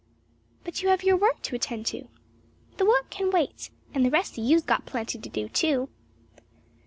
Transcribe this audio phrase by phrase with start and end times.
[0.63, 2.07] "But you have your work to attend to."
[2.77, 3.69] "The work can wait.
[3.93, 5.89] And the rest o' you's got plenty to do too."